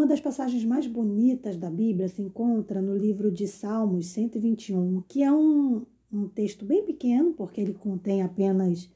Uma 0.00 0.06
das 0.06 0.18
passagens 0.18 0.64
mais 0.64 0.86
bonitas 0.86 1.58
da 1.58 1.68
Bíblia 1.68 2.08
se 2.08 2.22
encontra 2.22 2.80
no 2.80 2.96
livro 2.96 3.30
de 3.30 3.46
Salmos 3.46 4.06
121, 4.06 5.02
que 5.06 5.22
é 5.22 5.30
um, 5.30 5.84
um 6.10 6.26
texto 6.26 6.64
bem 6.64 6.82
pequeno, 6.86 7.34
porque 7.34 7.60
ele 7.60 7.74
contém 7.74 8.22
apenas 8.22 8.90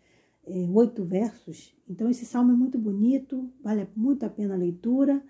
é, 0.46 0.66
oito 0.72 1.04
versos. 1.04 1.76
Então, 1.86 2.08
esse 2.08 2.24
salmo 2.24 2.52
é 2.52 2.54
muito 2.56 2.78
bonito, 2.78 3.46
vale 3.62 3.86
muito 3.94 4.24
a 4.24 4.30
pena 4.30 4.54
a 4.54 4.56
leitura. 4.56 5.22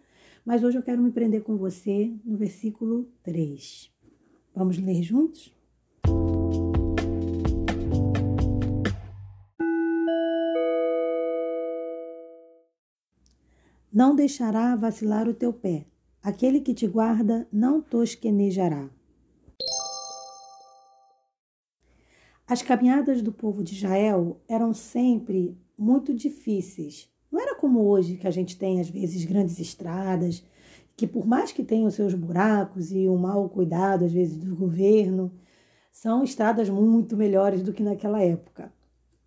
Mas 0.47 0.63
hoje 0.63 0.79
eu 0.79 0.83
quero 0.85 1.03
me 1.03 1.11
prender 1.11 1.43
com 1.43 1.57
você 1.57 2.15
no 2.25 2.37
versículo 2.37 3.09
3. 3.25 3.91
Vamos 4.55 4.79
ler 4.79 5.03
juntos? 5.03 5.53
Não 13.95 14.13
deixará 14.13 14.75
vacilar 14.75 15.29
o 15.29 15.35
teu 15.35 15.53
pé. 15.53 15.87
Aquele 16.21 16.61
que 16.61 16.75
te 16.75 16.85
guarda 16.85 17.47
não 17.53 17.81
tosquenejará. 17.81 18.91
As 22.45 22.61
caminhadas 22.61 23.23
do 23.23 23.31
povo 23.31 23.63
de 23.63 23.75
Israel 23.75 24.41
eram 24.49 24.75
sempre 24.75 25.57
muito 25.79 26.13
difíceis. 26.13 27.09
Não 27.31 27.41
era 27.41 27.55
como 27.55 27.87
hoje, 27.87 28.17
que 28.17 28.27
a 28.27 28.33
gente 28.33 28.59
tem, 28.59 28.81
às 28.81 28.91
vezes, 28.91 29.25
grandes 29.25 29.61
estradas, 29.61 30.45
que 30.97 31.07
por 31.07 31.25
mais 31.25 31.53
que 31.53 31.63
tenham 31.63 31.89
seus 31.89 32.15
buracos 32.15 32.91
e 32.91 33.07
o 33.07 33.17
mau 33.17 33.49
cuidado, 33.49 34.07
às 34.07 34.13
vezes, 34.13 34.37
do 34.37 34.57
governo, 34.57 35.31
são 35.93 36.25
estradas 36.25 36.69
muito 36.69 37.17
melhores 37.17 37.63
do 37.63 37.73
que 37.73 37.85
naquela 37.85 38.21
época. 38.21 38.73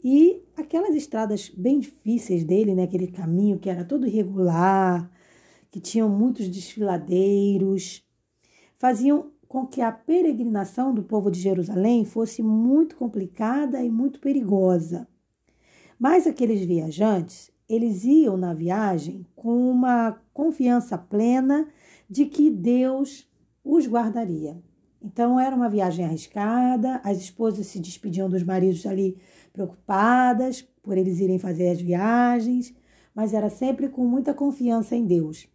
E 0.04 0.44
aquelas 0.56 0.96
estradas 0.96 1.50
bem 1.50 1.80
difíceis 1.80 2.44
dele, 2.44 2.76
né, 2.76 2.84
aquele 2.84 3.08
caminho 3.08 3.60
que 3.60 3.70
era 3.70 3.84
todo 3.84 4.08
irregular, 4.08 5.10
que 5.72 5.80
tinham 5.80 6.08
muitos 6.08 6.48
desfiladeiros, 6.48 8.04
faziam 8.78 9.31
com 9.48 9.66
que 9.66 9.81
a 9.81 9.92
peregrinação 9.92 10.94
do 10.94 11.04
povo 11.04 11.31
de 11.31 11.39
Jerusalém 11.39 12.06
fosse 12.06 12.44
muito 12.44 12.95
complicada 12.95 13.84
e 13.84 13.89
muito 13.89 14.20
perigosa. 14.20 15.08
Mas 16.00 16.28
aqueles 16.28 16.64
viajantes, 16.64 17.52
eles 17.67 18.04
iam 18.04 18.38
na 18.38 18.54
viagem 18.54 19.26
com 19.36 19.70
uma 19.70 20.22
confiança 20.34 20.98
plena 20.98 21.67
de 22.09 22.26
que 22.26 22.50
Deus 22.50 23.28
os 23.64 23.88
guardaria. 23.88 24.61
Então 25.08 25.39
era 25.39 25.55
uma 25.55 25.69
viagem 25.69 26.03
arriscada, 26.03 27.00
as 27.02 27.17
esposas 27.17 27.67
se 27.67 27.80
despediam 27.80 28.30
dos 28.30 28.44
maridos 28.44 28.86
ali 28.86 29.17
preocupadas 29.53 30.61
por 30.83 30.97
eles 30.97 31.19
irem 31.19 31.39
fazer 31.39 31.69
as 31.69 31.80
viagens, 31.80 32.75
mas 33.16 33.33
era 33.33 33.49
sempre 33.49 33.88
com 33.88 34.03
muita 34.03 34.33
confiança 34.33 34.97
em 34.97 35.05
Deus. 35.05 35.47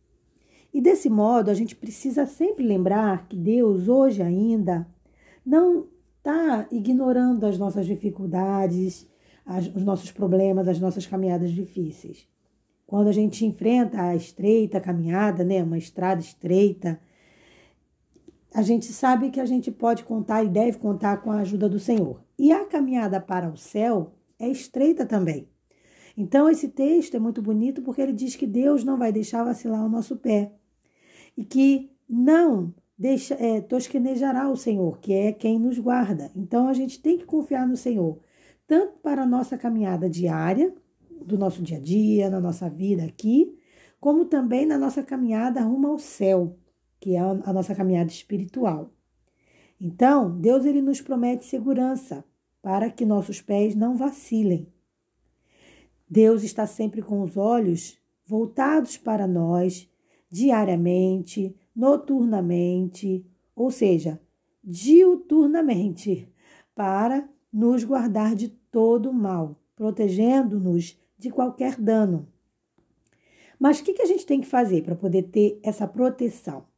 E 0.72 0.80
desse 0.80 1.10
modo, 1.10 1.50
a 1.50 1.54
gente 1.54 1.76
precisa 1.76 2.24
sempre 2.24 2.64
lembrar 2.64 3.28
que 3.28 3.36
Deus, 3.36 3.88
hoje 3.88 4.22
ainda, 4.22 4.86
não 5.44 5.86
está 6.16 6.66
ignorando 6.70 7.44
as 7.44 7.58
nossas 7.58 7.84
dificuldades, 7.84 9.06
as, 9.44 9.66
os 9.66 9.84
nossos 9.84 10.10
problemas, 10.10 10.66
as 10.66 10.80
nossas 10.80 11.06
caminhadas 11.06 11.50
difíceis. 11.50 12.26
Quando 12.86 13.08
a 13.08 13.12
gente 13.12 13.44
enfrenta 13.44 14.02
a 14.02 14.16
estreita 14.16 14.80
caminhada, 14.80 15.44
né, 15.44 15.62
uma 15.62 15.76
estrada 15.76 16.22
estreita, 16.22 16.98
a 18.54 18.62
gente 18.62 18.86
sabe 18.92 19.30
que 19.30 19.40
a 19.40 19.46
gente 19.46 19.70
pode 19.70 20.04
contar 20.04 20.44
e 20.44 20.48
deve 20.48 20.78
contar 20.78 21.18
com 21.18 21.30
a 21.30 21.40
ajuda 21.40 21.68
do 21.68 21.78
Senhor. 21.78 22.22
E 22.38 22.52
a 22.52 22.64
caminhada 22.64 23.20
para 23.20 23.48
o 23.48 23.56
céu 23.56 24.12
é 24.38 24.48
estreita 24.48 25.06
também. 25.06 25.48
Então, 26.16 26.48
esse 26.48 26.68
texto 26.68 27.16
é 27.16 27.18
muito 27.18 27.40
bonito 27.40 27.80
porque 27.82 28.02
ele 28.02 28.12
diz 28.12 28.36
que 28.36 28.46
Deus 28.46 28.84
não 28.84 28.98
vai 28.98 29.10
deixar 29.10 29.44
vacilar 29.44 29.84
o 29.84 29.88
nosso 29.88 30.16
pé 30.16 30.52
e 31.36 31.44
que 31.44 31.90
não 32.06 32.74
deixa, 32.98 33.34
é, 33.34 33.60
tosquenejará 33.62 34.50
o 34.50 34.56
Senhor, 34.56 34.98
que 34.98 35.14
é 35.14 35.32
quem 35.32 35.58
nos 35.58 35.78
guarda. 35.78 36.30
Então, 36.36 36.68
a 36.68 36.74
gente 36.74 37.00
tem 37.00 37.16
que 37.16 37.24
confiar 37.24 37.66
no 37.66 37.76
Senhor, 37.76 38.18
tanto 38.66 38.98
para 38.98 39.22
a 39.22 39.26
nossa 39.26 39.56
caminhada 39.56 40.10
diária, 40.10 40.74
do 41.24 41.38
nosso 41.38 41.62
dia 41.62 41.78
a 41.78 41.80
dia, 41.80 42.28
na 42.28 42.40
nossa 42.40 42.68
vida 42.68 43.04
aqui, 43.04 43.56
como 44.00 44.24
também 44.24 44.66
na 44.66 44.76
nossa 44.76 45.02
caminhada 45.02 45.60
rumo 45.62 45.86
ao 45.86 45.98
céu 45.98 46.58
que 47.02 47.16
é 47.16 47.18
a 47.18 47.52
nossa 47.52 47.74
caminhada 47.74 48.10
espiritual. 48.10 48.92
Então, 49.80 50.38
Deus 50.38 50.64
ele 50.64 50.80
nos 50.80 51.00
promete 51.00 51.44
segurança 51.44 52.24
para 52.62 52.88
que 52.88 53.04
nossos 53.04 53.42
pés 53.42 53.74
não 53.74 53.96
vacilem. 53.96 54.72
Deus 56.08 56.44
está 56.44 56.64
sempre 56.64 57.02
com 57.02 57.20
os 57.20 57.36
olhos 57.36 57.98
voltados 58.24 58.96
para 58.96 59.26
nós 59.26 59.90
diariamente, 60.30 61.56
noturnamente, 61.74 63.26
ou 63.56 63.72
seja, 63.72 64.20
diuturnamente, 64.62 66.32
para 66.72 67.28
nos 67.52 67.82
guardar 67.82 68.36
de 68.36 68.48
todo 68.70 69.12
mal, 69.12 69.60
protegendo-nos 69.74 70.96
de 71.18 71.30
qualquer 71.30 71.74
dano. 71.80 72.28
Mas 73.58 73.80
o 73.80 73.84
que, 73.84 73.92
que 73.92 74.02
a 74.02 74.06
gente 74.06 74.24
tem 74.24 74.40
que 74.40 74.46
fazer 74.46 74.84
para 74.84 74.94
poder 74.94 75.24
ter 75.24 75.58
essa 75.64 75.88
proteção? 75.88 76.70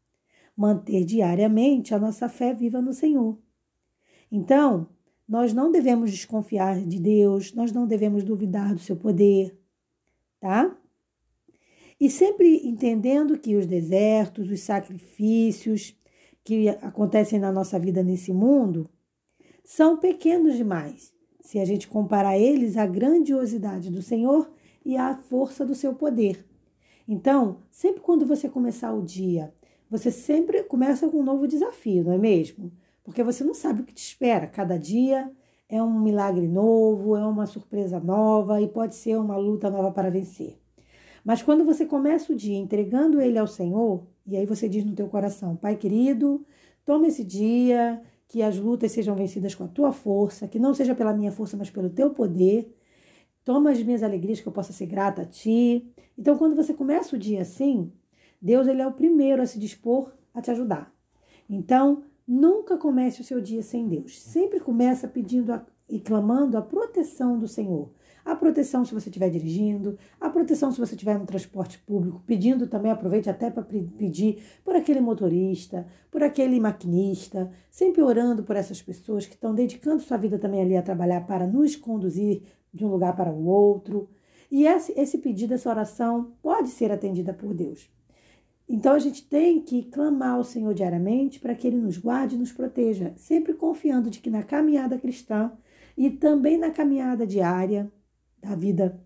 Manter 0.57 1.05
diariamente 1.05 1.95
a 1.95 1.99
nossa 1.99 2.29
fé 2.29 2.55
viva 2.55 2.81
no 2.81 2.93
Senhor. 2.93 3.39
Então, 4.31 4.89
nós 5.29 5.53
não 5.53 5.71
devemos 5.71 6.11
desconfiar 6.11 6.81
de 6.81 7.01
Deus, 7.01 7.53
nós 7.55 7.73
não 7.73 7.87
devemos 7.87 8.23
duvidar 8.25 8.75
do 8.75 8.81
seu 8.81 8.97
poder, 8.97 9.59
tá? 10.39 10.77
E 11.99 12.11
sempre 12.11 12.67
entendendo 12.67 13.39
que 13.39 13.57
os 13.57 13.67
desertos, 13.67 14.51
os 14.51 14.61
sacrifícios 14.61 15.97
que 16.43 16.69
acontecem 16.69 17.39
na 17.39 17.51
nossa 17.51 17.79
vida 17.79 18.03
nesse 18.03 18.33
mundo 18.33 18.91
são 19.65 19.97
pequenos 19.99 20.57
demais, 20.57 21.15
se 21.41 21.59
a 21.59 21.65
gente 21.65 21.89
comparar 21.89 22.39
eles 22.39 22.77
à 22.77 22.87
grandiosidade 22.87 23.91
do 23.91 24.03
Senhor 24.03 24.53
e 24.85 24.97
à 24.97 25.17
força 25.17 25.65
do 25.65 25.75
seu 25.75 25.95
poder. 25.95 26.45
Então, 27.09 27.63
sempre 27.71 28.03
quando 28.03 28.27
você 28.27 28.49
começar 28.49 28.93
o 28.93 29.03
dia 29.03 29.55
você 29.91 30.11
sempre 30.11 30.63
começa 30.65 31.09
com 31.09 31.19
um 31.19 31.25
novo 31.25 31.47
desafio, 31.47 32.05
não 32.05 32.13
é 32.13 32.19
mesmo? 32.19 32.73
Porque 33.03 33.23
você 33.23 33.45
não 33.45 33.55
sabe 33.55 33.83
o 33.83 33.85
que 33.85 33.95
te 33.95 34.03
espera. 34.03 34.47
Cada 34.47 34.79
dia 34.79 35.31
é 35.69 35.83
um 35.83 36.01
milagre 36.01 36.49
novo, 36.49 37.17
é 37.17 37.27
uma 37.27 37.47
surpresa 37.47 38.01
nova 38.01 38.61
e 38.61 38.69
pode 38.69 38.95
ser 38.95 39.19
uma 39.19 39.37
luta 39.37 39.71
nova 39.71 39.91
para 39.93 40.11
vencer. 40.11 40.59
Mas 41.25 41.43
quando 41.43 41.65
você 41.65 41.87
começa 41.87 42.33
o 42.33 42.37
dia 42.37 42.57
entregando 42.57 43.21
ele 43.21 43.39
ao 43.39 43.47
Senhor, 43.47 44.07
e 44.27 44.37
aí 44.37 44.47
você 44.47 44.69
diz 44.69 44.85
no 44.85 44.95
teu 44.95 45.09
coração, 45.09 45.57
Pai 45.57 45.77
querido, 45.77 46.45
toma 46.85 47.07
esse 47.07 47.25
dia, 47.25 48.03
que 48.29 48.43
as 48.43 48.59
lutas 48.59 48.93
sejam 48.93 49.15
vencidas 49.15 49.55
com 49.55 49.65
a 49.65 49.69
tua 49.69 49.93
força, 49.93 50.49
que 50.49 50.59
não 50.59 50.75
seja 50.75 50.95
pela 50.95 51.15
minha 51.15 51.33
força, 51.33 51.57
mas 51.57 51.71
pelo 51.71 51.89
teu 51.91 52.11
poder. 52.11 52.75
Toma 53.45 53.71
as 53.71 53.83
minhas 53.83 54.03
alegrias 54.03 54.41
que 54.41 54.47
eu 54.49 54.53
possa 54.53 54.73
ser 54.73 54.87
grata 54.87 55.23
a 55.23 55.25
ti. 55.27 55.87
Então, 56.19 56.37
quando 56.37 56.57
você 56.57 56.73
começa 56.75 57.15
o 57.15 57.19
dia 57.19 57.43
assim, 57.43 57.93
Deus 58.45 58.69
ele 58.69 58.83
é 58.83 58.87
o 58.87 58.93
primeiro 58.93 59.41
a 59.41 59.47
se 59.47 59.59
dispor 59.59 60.13
a 60.35 60.43
te 60.43 60.51
ajudar. 60.51 60.95
Então, 61.49 62.03
nunca 62.29 62.77
comece 62.77 63.23
o 63.23 63.25
seu 63.25 63.41
dia 63.41 63.63
sem 63.63 63.89
Deus. 63.89 64.21
Sempre 64.21 64.61
começa 64.61 65.09
pedindo 65.09 65.51
a, 65.51 65.65
e 65.89 65.99
clamando 65.99 66.59
a 66.59 66.63
proteção 66.63 67.39
do 67.39 67.49
Senhor. 67.49 67.91
A 68.23 68.37
proteção 68.37 68.85
se 68.85 68.93
você 68.93 69.09
estiver 69.09 69.31
dirigindo, 69.31 69.97
a 70.21 70.29
proteção 70.29 70.71
se 70.71 70.79
você 70.79 70.95
estiver 70.95 71.19
no 71.19 71.25
transporte 71.25 71.79
público, 71.79 72.23
pedindo 72.27 72.67
também, 72.67 72.93
aproveite 72.93 73.31
até 73.31 73.51
para 73.51 73.63
pedir 73.63 74.43
por 74.63 74.77
aquele 74.77 75.01
motorista, 75.01 75.87
por 76.11 76.23
aquele 76.23 76.61
maquinista, 76.61 77.51
sempre 77.71 78.03
orando 78.03 78.43
por 78.43 78.57
essas 78.57 78.83
pessoas 78.83 79.25
que 79.25 79.35
estão 79.35 79.55
dedicando 79.55 80.03
sua 80.03 80.19
vida 80.19 80.39
também 80.39 80.61
ali 80.61 80.77
a 80.77 80.83
trabalhar 80.83 81.27
para 81.27 81.47
nos 81.47 81.77
conduzir 81.77 82.43
de 82.73 82.85
um 82.85 82.89
lugar 82.89 83.17
para 83.17 83.33
o 83.33 83.47
outro. 83.47 84.11
E 84.51 84.67
esse, 84.67 84.93
esse 85.01 85.17
pedido, 85.17 85.55
essa 85.55 85.71
oração 85.71 86.33
pode 86.43 86.69
ser 86.69 86.93
atendida 86.93 87.33
por 87.33 87.55
Deus. 87.55 87.91
Então 88.69 88.93
a 88.95 88.99
gente 88.99 89.27
tem 89.27 89.61
que 89.61 89.83
clamar 89.85 90.37
ao 90.37 90.45
Senhor 90.45 90.73
diariamente 90.73 91.39
para 91.39 91.55
que 91.55 91.67
Ele 91.67 91.77
nos 91.77 91.99
guarde 91.99 92.35
e 92.35 92.39
nos 92.39 92.53
proteja, 92.53 93.13
sempre 93.17 93.55
confiando 93.55 94.11
de 94.11 94.21
que 94.21 94.31
na 94.31 94.43
caminhada 94.43 94.99
cristã 94.99 95.53
e 95.97 96.11
também 96.11 96.59
na 96.59 96.71
caminhada 96.71 97.27
diária 97.27 97.93
da 98.41 98.55
vida 98.55 99.01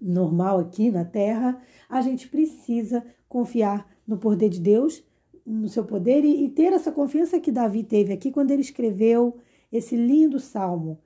normal 0.00 0.58
aqui 0.60 0.90
na 0.90 1.04
Terra, 1.04 1.60
a 1.88 2.00
gente 2.00 2.28
precisa 2.28 3.04
confiar 3.28 3.88
no 4.06 4.18
poder 4.18 4.48
de 4.48 4.60
Deus, 4.60 5.04
no 5.44 5.68
seu 5.68 5.84
poder 5.84 6.24
e, 6.24 6.44
e 6.44 6.48
ter 6.48 6.72
essa 6.72 6.90
confiança 6.90 7.38
que 7.38 7.52
Davi 7.52 7.84
teve 7.84 8.12
aqui 8.12 8.30
quando 8.30 8.50
ele 8.50 8.62
escreveu 8.62 9.38
esse 9.70 9.96
lindo 9.96 10.40
salmo, 10.40 10.98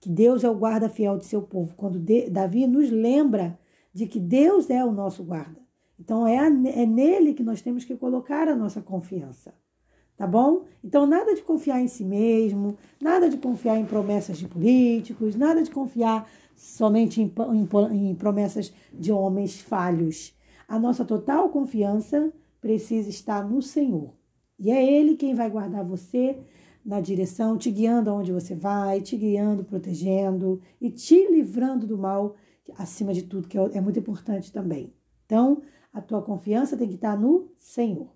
que 0.00 0.08
Deus 0.08 0.44
é 0.44 0.50
o 0.50 0.56
guarda 0.56 0.88
fiel 0.88 1.16
de 1.16 1.26
seu 1.26 1.42
povo. 1.42 1.74
Quando 1.76 1.98
de, 1.98 2.30
Davi 2.30 2.66
nos 2.66 2.90
lembra 2.90 3.58
de 3.92 4.06
que 4.06 4.18
Deus 4.18 4.70
é 4.70 4.84
o 4.84 4.92
nosso 4.92 5.24
guarda. 5.24 5.67
Então 5.98 6.26
é, 6.26 6.36
é 6.36 6.86
nele 6.86 7.34
que 7.34 7.42
nós 7.42 7.60
temos 7.60 7.84
que 7.84 7.96
colocar 7.96 8.48
a 8.48 8.56
nossa 8.56 8.80
confiança. 8.80 9.52
Tá 10.18 10.26
bom? 10.26 10.64
Então, 10.82 11.06
nada 11.06 11.32
de 11.32 11.42
confiar 11.42 11.80
em 11.80 11.86
si 11.86 12.04
mesmo, 12.04 12.76
nada 13.00 13.30
de 13.30 13.36
confiar 13.36 13.78
em 13.78 13.86
promessas 13.86 14.36
de 14.36 14.48
políticos, 14.48 15.36
nada 15.36 15.62
de 15.62 15.70
confiar 15.70 16.28
somente 16.56 17.22
em, 17.22 17.32
em, 17.52 18.10
em 18.10 18.14
promessas 18.16 18.72
de 18.92 19.12
homens 19.12 19.60
falhos. 19.60 20.36
A 20.66 20.76
nossa 20.76 21.04
total 21.04 21.48
confiança 21.50 22.32
precisa 22.60 23.08
estar 23.08 23.48
no 23.48 23.62
Senhor. 23.62 24.12
E 24.58 24.72
é 24.72 24.84
Ele 24.84 25.14
quem 25.14 25.36
vai 25.36 25.48
guardar 25.48 25.84
você 25.84 26.36
na 26.84 27.00
direção, 27.00 27.56
te 27.56 27.70
guiando 27.70 28.10
aonde 28.10 28.32
você 28.32 28.56
vai, 28.56 29.00
te 29.00 29.16
guiando, 29.16 29.62
protegendo 29.62 30.60
e 30.80 30.90
te 30.90 31.30
livrando 31.30 31.86
do 31.86 31.96
mal, 31.96 32.34
acima 32.76 33.14
de 33.14 33.22
tudo, 33.22 33.46
que 33.46 33.56
é, 33.56 33.70
é 33.74 33.80
muito 33.80 34.00
importante 34.00 34.52
também. 34.52 34.92
Então, 35.28 35.60
a 35.92 36.00
tua 36.00 36.22
confiança 36.22 36.74
tem 36.74 36.88
que 36.88 36.94
estar 36.94 37.14
no 37.14 37.52
Senhor. 37.58 38.10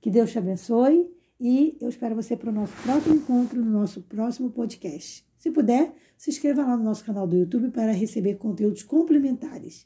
Que 0.00 0.08
Deus 0.08 0.30
te 0.30 0.38
abençoe 0.38 1.10
e 1.40 1.76
eu 1.80 1.88
espero 1.88 2.14
você 2.14 2.36
para 2.36 2.50
o 2.50 2.52
nosso 2.52 2.72
próximo 2.84 3.16
encontro, 3.16 3.60
no 3.60 3.72
nosso 3.72 4.02
próximo 4.02 4.50
podcast. 4.52 5.26
Se 5.36 5.50
puder, 5.50 5.92
se 6.16 6.30
inscreva 6.30 6.62
lá 6.62 6.76
no 6.76 6.84
nosso 6.84 7.04
canal 7.04 7.26
do 7.26 7.36
YouTube 7.36 7.72
para 7.72 7.90
receber 7.90 8.36
conteúdos 8.36 8.84
complementares. 8.84 9.84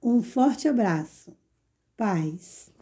Um 0.00 0.22
forte 0.22 0.68
abraço. 0.68 1.36
Paz. 1.96 2.75